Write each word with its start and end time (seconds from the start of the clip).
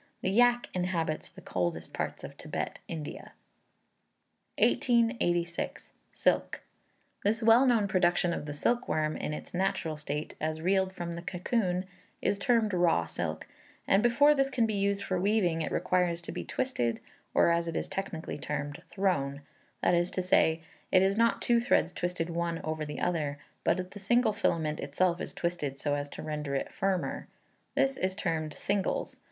The 0.23 0.31
yak 0.31 0.67
inhabits 0.73 1.29
the 1.29 1.41
coldest 1.43 1.93
parts 1.93 2.23
of 2.23 2.35
Tibet, 2.35 2.79
India. 2.87 3.33
1886. 4.57 5.91
Silk. 6.11 6.63
This 7.23 7.43
well 7.43 7.67
known 7.67 7.87
production 7.87 8.33
of 8.33 8.47
the 8.47 8.53
silk 8.55 8.87
worm 8.89 9.15
in 9.15 9.31
its 9.31 9.53
natural 9.53 9.97
state, 9.97 10.33
as 10.41 10.59
reeled 10.59 10.91
from 10.91 11.11
the 11.11 11.21
cocoon, 11.21 11.85
is 12.19 12.39
termed 12.39 12.73
"raw 12.73 13.05
silk;" 13.05 13.45
and 13.87 14.01
before 14.01 14.33
this 14.33 14.49
can 14.49 14.65
be 14.65 14.73
used 14.73 15.03
for 15.03 15.19
weaving 15.21 15.61
it 15.61 15.71
requires 15.71 16.23
to 16.23 16.31
be 16.31 16.43
twisted, 16.43 16.99
or, 17.35 17.51
as 17.51 17.67
it 17.67 17.75
is 17.77 17.87
technically 17.87 18.39
termed, 18.39 18.81
"thrown;" 18.89 19.41
that 19.83 19.93
is 19.93 20.09
to 20.09 20.23
say, 20.23 20.63
it 20.91 21.03
is 21.03 21.15
not 21.15 21.43
two 21.43 21.59
threads 21.59 21.93
twisted 21.93 22.27
one 22.31 22.59
over 22.63 22.83
the 22.83 22.99
other, 22.99 23.37
but 23.63 23.91
the 23.91 23.99
single 23.99 24.33
filament 24.33 24.79
itself 24.79 25.21
is 25.21 25.31
twisted 25.31 25.77
so 25.77 25.93
as 25.93 26.09
to 26.09 26.23
render 26.23 26.55
it 26.55 26.71
firmer; 26.73 27.27
this 27.75 27.97
is 27.97 28.15
termed 28.15 28.55
"singles." 28.55 29.19